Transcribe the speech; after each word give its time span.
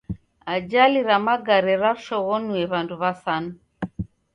Ajali 0.53 0.99
ra 1.07 1.17
magare 1.25 1.73
rashoghonue 1.83 2.61
w'andu 2.71 2.95
w'asanu. 3.01 3.51